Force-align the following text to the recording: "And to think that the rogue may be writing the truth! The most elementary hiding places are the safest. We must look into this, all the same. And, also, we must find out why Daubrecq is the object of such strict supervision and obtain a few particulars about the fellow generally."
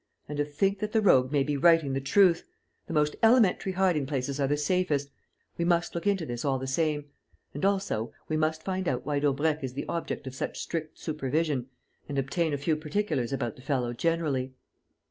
"And 0.27 0.39
to 0.39 0.45
think 0.45 0.79
that 0.79 0.93
the 0.93 1.01
rogue 1.01 1.31
may 1.31 1.43
be 1.43 1.55
writing 1.55 1.93
the 1.93 2.01
truth! 2.01 2.43
The 2.87 2.93
most 2.93 3.15
elementary 3.21 3.73
hiding 3.73 4.07
places 4.07 4.39
are 4.39 4.47
the 4.47 4.57
safest. 4.57 5.11
We 5.59 5.63
must 5.63 5.93
look 5.93 6.07
into 6.07 6.25
this, 6.25 6.43
all 6.43 6.57
the 6.57 6.65
same. 6.65 7.05
And, 7.53 7.63
also, 7.63 8.11
we 8.27 8.35
must 8.35 8.63
find 8.63 8.87
out 8.87 9.05
why 9.05 9.19
Daubrecq 9.19 9.63
is 9.63 9.75
the 9.75 9.85
object 9.87 10.25
of 10.25 10.33
such 10.33 10.57
strict 10.59 10.97
supervision 10.97 11.67
and 12.09 12.17
obtain 12.17 12.51
a 12.51 12.57
few 12.57 12.75
particulars 12.75 13.31
about 13.31 13.57
the 13.57 13.61
fellow 13.61 13.93
generally." 13.93 14.55